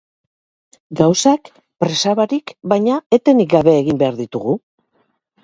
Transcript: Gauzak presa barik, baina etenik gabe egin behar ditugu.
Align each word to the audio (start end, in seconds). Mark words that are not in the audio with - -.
Gauzak 1.01 1.51
presa 1.83 2.15
barik, 2.21 2.55
baina 2.73 2.97
etenik 3.19 3.53
gabe 3.53 3.77
egin 3.83 4.03
behar 4.03 4.19
ditugu. 4.25 4.59